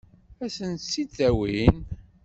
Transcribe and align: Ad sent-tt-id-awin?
Ad 0.43 0.51
sent-tt-id-awin? 0.57 1.77